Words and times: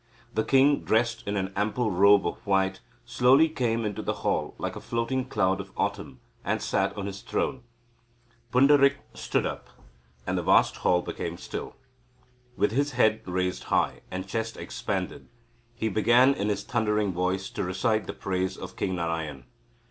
The 0.33 0.43
king, 0.43 0.83
dressed 0.83 1.21
in 1.27 1.37
an 1.37 1.53
ample 1.55 1.91
robe 1.91 2.25
of 2.25 2.43
white, 2.47 2.79
slowly 3.05 3.47
came 3.47 3.85
into 3.85 4.01
the 4.01 4.13
hall 4.25 4.55
like 4.57 4.75
a 4.75 4.81
floating 4.81 5.25
cloud 5.25 5.61
of 5.61 5.71
autumn, 5.77 6.19
and 6.43 6.59
sat 6.59 6.97
on 6.97 7.05
his 7.05 7.21
throne. 7.21 7.61
Pundarik 8.51 8.95
stood 9.13 9.45
up, 9.45 9.69
and 10.25 10.39
the 10.39 10.41
vast 10.41 10.77
hall 10.77 11.03
became 11.03 11.37
still. 11.37 11.75
With 12.57 12.71
his 12.71 12.93
head 12.93 13.21
raised 13.27 13.65
high 13.65 14.01
and 14.09 14.27
chest 14.27 14.57
expanded, 14.57 15.27
he 15.75 15.87
began 15.87 16.33
in 16.33 16.49
his 16.49 16.63
thundering 16.63 17.13
voice 17.13 17.47
to 17.51 17.63
recite 17.63 18.07
the 18.07 18.13
praise 18.13 18.57
of 18.57 18.75
King 18.75 18.95
Narayan. 18.95 19.45